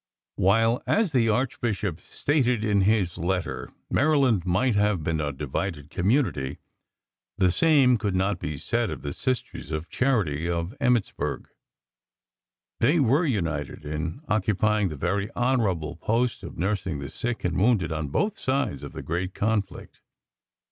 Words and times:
While, 0.37 0.81
as 0.87 1.11
the 1.11 1.29
Archbishop 1.29 2.01
stated 2.09 2.65
in 2.65 2.81
his 2.81 3.19
letter, 3.19 3.69
Maryland 3.87 4.47
might 4.47 4.73
have 4.73 5.03
been 5.03 5.21
a 5.21 5.31
divided 5.31 5.91
community, 5.91 6.57
the 7.37 7.51
same 7.51 7.99
could 7.99 8.15
not 8.15 8.39
be 8.39 8.57
said 8.57 8.89
of 8.89 9.03
the 9.03 9.13
Sisters 9.13 9.71
of 9.71 9.89
Charity 9.91 10.49
of 10.49 10.73
Emmittsburg. 10.79 11.49
They 12.79 12.99
were 12.99 13.25
united 13.27 13.85
in 13.85 14.21
occupying 14.27 14.89
"the 14.89 14.95
very 14.95 15.29
honorable 15.35 15.97
post 15.97 16.41
of 16.41 16.57
nursing 16.57 16.97
the 16.97 17.07
sick 17.07 17.43
and 17.43 17.55
wounded" 17.59 17.91
on 17.91 18.07
both 18.07 18.39
sides 18.39 18.81
of 18.81 18.93
the 18.93 19.03
great 19.03 19.35
conflict. 19.35 20.01